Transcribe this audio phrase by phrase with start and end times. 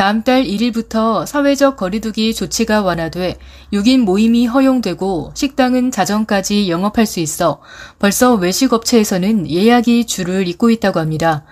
[0.00, 3.36] 다음 달 1일부터 사회적 거리두기 조치가 완화돼
[3.70, 7.60] 6인 모임이 허용되고 식당은 자정까지 영업할 수 있어
[7.98, 11.44] 벌써 외식 업체에서는 예약이 줄을 잇고 있다고 합니다.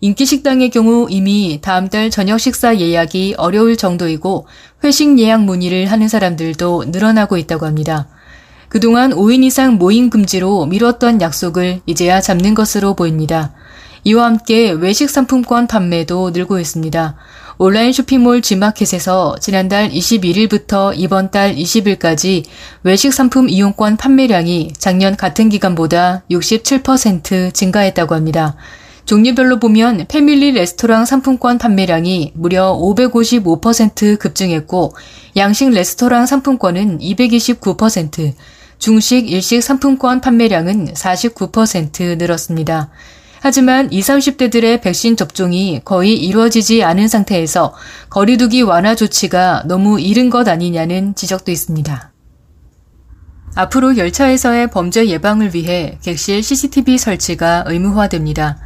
[0.00, 4.48] 인기 식당의 경우 이미 다음 달 저녁 식사 예약이 어려울 정도이고
[4.82, 8.08] 회식 예약 문의를 하는 사람들도 늘어나고 있다고 합니다.
[8.68, 13.52] 그동안 5인 이상 모임 금지로 미뤘던 약속을 이제야 잡는 것으로 보입니다.
[14.02, 17.16] 이와 함께 외식 상품권 판매도 늘고 있습니다.
[17.64, 22.42] 온라인 쇼핑몰 G마켓에서 지난달 21일부터 이번 달 20일까지
[22.82, 28.56] 외식 상품 이용권 판매량이 작년 같은 기간보다 67% 증가했다고 합니다.
[29.04, 34.96] 종류별로 보면 패밀리 레스토랑 상품권 판매량이 무려 555% 급증했고
[35.36, 38.32] 양식 레스토랑 상품권은 229%,
[38.80, 42.90] 중식, 일식 상품권 판매량은 49% 늘었습니다.
[43.44, 47.74] 하지만 20, 30대들의 백신 접종이 거의 이루어지지 않은 상태에서
[48.08, 52.12] 거리두기 완화 조치가 너무 이른 것 아니냐는 지적도 있습니다.
[53.56, 58.58] 앞으로 열차에서의 범죄 예방을 위해 객실 CCTV 설치가 의무화됩니다.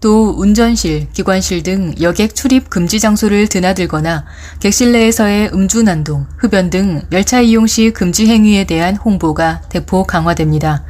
[0.00, 4.24] 또 운전실, 기관실 등 여객 출입 금지 장소를 드나들거나
[4.58, 10.84] 객실 내에서의 음주 난동, 흡연 등 열차 이용 시 금지 행위에 대한 홍보가 대폭 강화됩니다.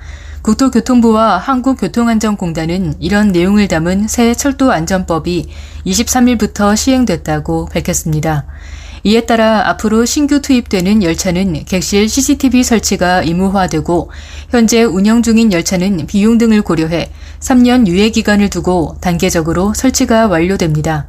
[0.45, 5.49] 국토교통부와 한국교통안전공단은 이런 내용을 담은 새 철도안전법이
[5.87, 8.45] 23일부터 시행됐다고 밝혔습니다.
[9.05, 14.11] 이에 따라 앞으로 신규 투입되는 열차는 객실 CCTV 설치가 의무화되고
[14.51, 21.07] 현재 운영 중인 열차는 비용 등을 고려해 3년 유예 기간을 두고 단계적으로 설치가 완료됩니다.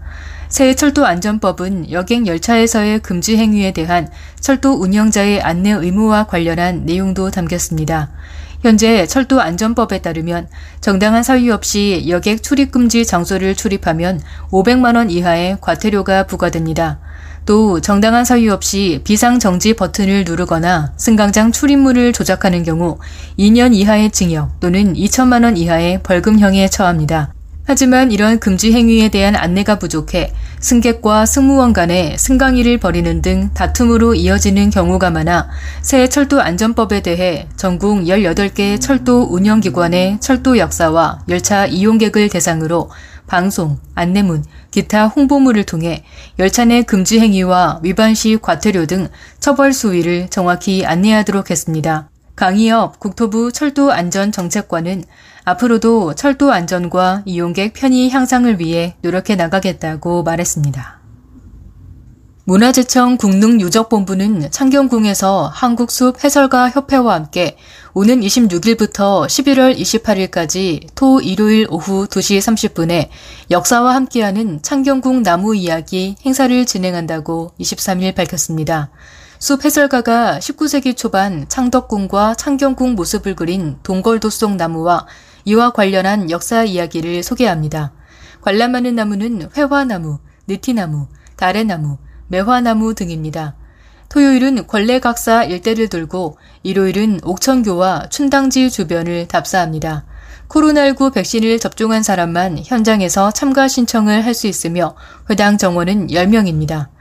[0.47, 8.11] 새 철도 안전법은 여객 열차에서의 금지 행위에 대한 철도 운영자의 안내 의무와 관련한 내용도 담겼습니다.
[8.65, 10.47] 현재 철도 안전법에 따르면
[10.81, 16.99] 정당한 사유 없이 여객 출입 금지 장소를 출입하면 500만 원 이하의 과태료가 부과됩니다.
[17.45, 22.97] 또 정당한 사유 없이 비상 정지 버튼을 누르거나 승강장 출입문을 조작하는 경우
[23.37, 27.35] 2년 이하의 징역 또는 2천만 원 이하의 벌금형에 처합니다.
[27.67, 34.69] 하지만 이런 금지 행위에 대한 안내가 부족해 승객과 승무원 간에 승강일을 벌이는 등 다툼으로 이어지는
[34.69, 35.49] 경우가 많아
[35.81, 42.91] 새 철도 안전법에 대해 전국 18개 철도 운영기관의 철도 역사와 열차 이용객을 대상으로
[43.27, 46.03] 방송, 안내문, 기타 홍보물을 통해
[46.37, 49.07] 열차 내 금지 행위와 위반 시 과태료 등
[49.39, 52.09] 처벌 수위를 정확히 안내하도록 했습니다.
[52.35, 55.05] 강희엽 국토부 철도안전정책관은
[55.45, 60.95] 앞으로도 철도 안전과 이용객 편의 향상을 위해 노력해 나가겠다고 말했습니다.
[62.47, 67.57] 문화재청 국능유적본부는 창경궁에서 한국숲 해설가 협회와 함께
[67.93, 73.09] 오는 26일부터 11월 28일까지 토 일요일 오후 2시 30분에
[73.49, 78.91] 역사와 함께하는 창경궁 나무 이야기 행사를 진행한다고 23일 밝혔습니다.
[79.39, 85.07] 숲 해설가가 19세기 초반 창덕궁과 창경궁 모습을 그린 동걸도 속 나무와
[85.45, 87.93] 이와 관련한 역사 이야기를 소개합니다.
[88.41, 91.97] 관람하는 나무는 회화나무, 느티나무, 다래나무,
[92.27, 93.55] 매화나무 등입니다.
[94.09, 100.05] 토요일은 권례각사 일대를 돌고 일요일은 옥천교와 춘당지 주변을 답사합니다.
[100.47, 104.95] 코로나19 백신을 접종한 사람만 현장에서 참가 신청을 할 수 있으며
[105.29, 106.94] 회당 정원은 10명입니다.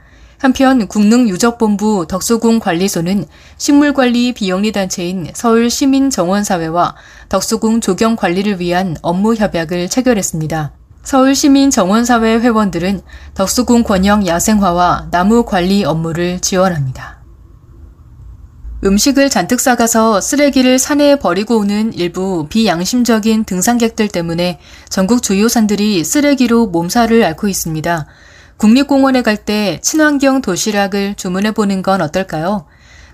[0.45, 3.25] 한편 국능유적본부 덕수궁 관리소는
[3.57, 6.95] 식물관리 비영리단체인 서울시민정원사회와
[7.29, 10.73] 덕수궁 조경 관리를 위한 업무 협약을 체결했습니다.
[11.01, 13.01] 서울시민정원사회 회원들은
[13.33, 17.23] 덕수궁 권역 야생화와 나무 관리 업무를 지원합니다.
[18.83, 24.59] 음식을 잔뜩 싸가서 쓰레기를 산에 버리고 오는 일부 비양심적인 등산객들 때문에
[24.89, 28.05] 전국 주요 산들이 쓰레기로 몸살을 앓고 있습니다.
[28.57, 32.65] 국립공원에 갈 때 친환경 도시락을 주문해 보는 건 어떨까요?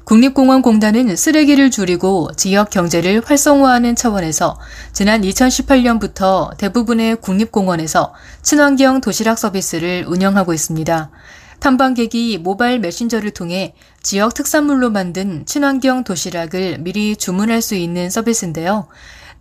[0.03, 4.59] 국립공원공단은 쓰레기를 줄이고 지역 경제를 활성화하는 차원에서
[4.93, 11.11] 지난 2018년부터 대부분의 국립공원에서 친환경 도시락 서비스를 운영하고 있습니다.
[11.59, 18.87] 탐방객이 모바일 메신저를 통해 지역 특산물로 만든 친환경 도시락을 미리 주문할 수 있는 서비스인데요.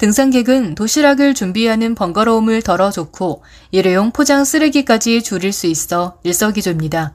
[0.00, 7.12] 등산객은 도시락을 준비하는 번거로움을 덜어줬고 일회용 포장 쓰레기까지 줄일 수 있어 일석이조입니다.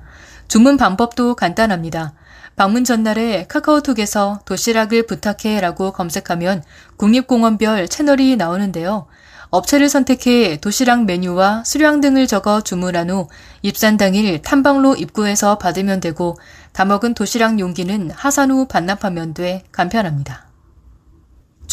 [0.48, 2.14] 주문 방법도 간단합니다.
[2.56, 6.62] 방문 전날에 카카오톡에서 도시락을 부탁해 라고 검색하면
[6.98, 9.08] 국립공원별 채널이 나오는데요.
[9.50, 13.30] 업체를 선택해 도시락 메뉴와 수량 등을 적어 주문한 후
[13.64, 16.38] 입산 당일 탐방로 입구에서 받으면 되고
[16.72, 20.45] 다 먹은 도시락 용기는 하산 후 반납하면 돼 간편합니다.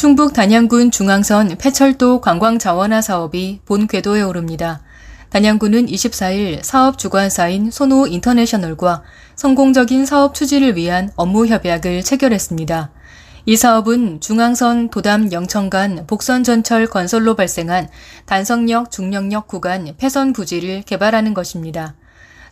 [0.03, 4.83] 충북 단양군 중앙선 폐철도 관광자원화 사업이 본 궤도에 오릅니다.
[5.31, 9.05] 단양군은 24일 사업 주관사인 소노 인터내셔널과
[9.37, 12.91] 성공적인 사업 추진을 위한 업무 협약을 체결했습니다.
[13.47, 17.87] 이 사업은 중앙선 도담 영천 간 복선 전철 건설로 발생한
[18.27, 21.95] 단성역 중령역 구간 폐선 부지를 개발하는 것입니다.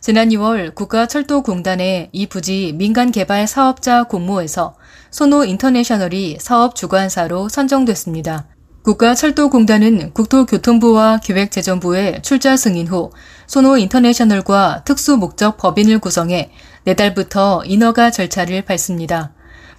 [0.03, 4.73] 지난 2월 국가철도공단의 이 부지 민간개발 사업자 공모에서
[5.11, 8.47] 소노 인터내셔널이 사업 주관사로 선정됐습니다.
[8.81, 13.11] 국가철도공단은 국토교통부와 기획재정부에 출자 승인 후
[13.45, 16.49] 소노 인터내셔널과 특수목적 법인을 구성해
[16.83, 19.33] 내달부터 인허가 절차를 밟습니다.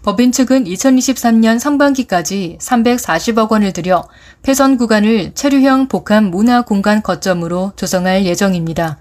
[0.05, 4.09] 법인 측은 2023년 상반기까지 340억 원을 들여
[4.43, 8.99] 폐선 구간을 체류형 복합 문화 공간 거점으로 조성할 예정입니다.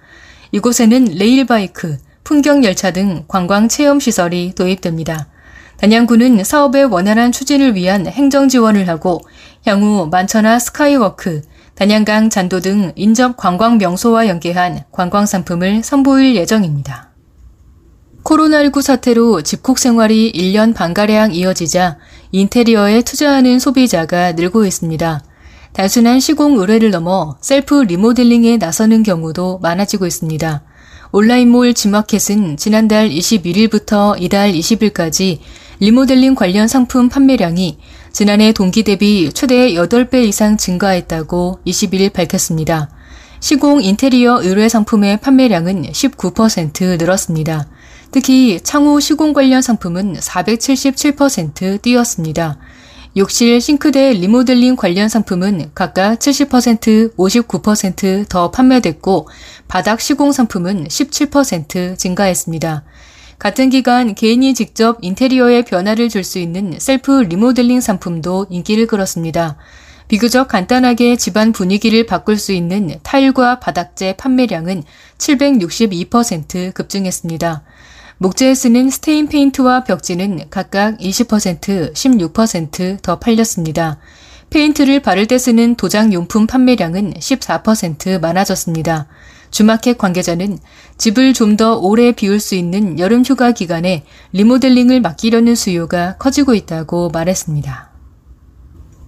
[0.51, 5.27] 이곳에는 레일바이크, 풍경열차 등 관광 체험 시설이 도입됩니다.
[5.77, 9.21] 단양군은 사업의 원활한 추진을 위한 행정 지원을 하고
[9.65, 11.41] 향후 만천하 스카이워크,
[11.75, 17.09] 단양강 잔도 등 인접 관광 명소와 연계한 관광 상품을 선보일 예정입니다.
[18.23, 21.97] 코로나19 사태로 집콕 생활이 1년 반가량 이어지자
[22.31, 25.23] 인테리어에 투자하는 소비자가 늘고 있습니다.
[25.73, 30.63] 단순한 시공 의뢰를 넘어 셀프 리모델링에 나서는 경우도 많아지고 있습니다.
[31.13, 35.39] 온라인몰 지마켓은 지난달 21일부터 이달 20일까지
[35.79, 37.77] 리모델링 관련 상품 판매량이
[38.11, 42.89] 지난해 동기 대비 최대 8배 이상 증가했다고 21일 밝혔습니다.
[43.39, 47.67] 시공 인테리어 의뢰 상품의 판매량은 19% 늘었습니다.
[48.11, 52.57] 특히 창호 시공 관련 상품은 477% 뛰었습니다.
[53.17, 59.27] 욕실 싱크대 리모델링 관련 상품은 각각 70%, 59%더 판매됐고
[59.67, 62.83] 바닥 시공 상품은 17% 증가했습니다.
[63.37, 69.57] 같은 기간 개인이 직접 인테리어에 변화를 줄 수 있는 셀프 리모델링 상품도 인기를 끌었습니다.
[70.07, 74.83] 비교적 간단하게 집안 분위기를 바꿀 수 있는 타일과 바닥재 판매량은
[75.17, 77.63] 762% 급증했습니다.
[78.21, 83.97] 목재에 쓰는 스테인 페인트와 벽지는 각각 20%, 16%더 팔렸습니다.
[84.51, 89.07] 페인트를 바를 때 쓰는 도장 용품 판매량은 14% 많아졌습니다.
[89.49, 90.59] 주마켓 관계자는
[90.99, 97.09] 집을 좀 더 오래 비울 수 있는 여름 휴가 기간에 리모델링을 맡기려는 수요가 커지고 있다고
[97.09, 97.89] 말했습니다.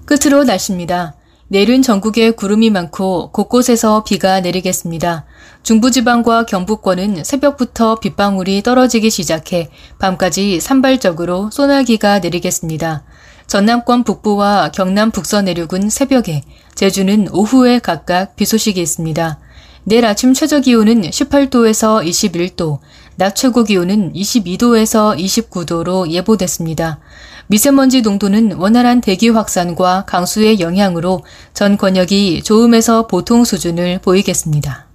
[0.07, 1.13] 끝으로 날씨입니다.
[1.53, 5.25] 내일은 전국에 구름이 많고 곳곳에서 비가 내리겠습니다.
[5.61, 9.69] 중부지방과 경북권은 새벽부터 빗방울이 떨어지기 시작해
[9.99, 13.03] 밤까지 산발적으로 소나기가 내리겠습니다.
[13.45, 16.41] 전남권 북부와 경남 북서 내륙은 새벽에,
[16.73, 19.37] 제주는 오후에 각각 비 소식이 있습니다.
[19.83, 22.79] 내일 아침 최저 기온은 18도에서 21도,
[23.15, 26.99] 낮 최고 기온은 22도에서 29도로 예보됐습니다.
[27.47, 31.23] 미세먼지 농도는 원활한 대기 확산과 강수의 영향으로
[31.53, 34.87] 전 권역이 좋음에서 보통 수준을 보이겠습니다.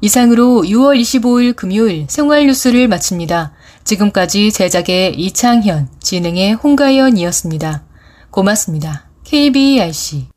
[0.00, 3.52] 이상으로 6월 25일 금요일 생활 뉴스를 마칩니다.
[3.84, 7.84] 지금까지 제작의 이창현, 진행의 홍가연이었습니다.
[8.30, 9.08] 고맙습니다.
[9.24, 10.28] KBRC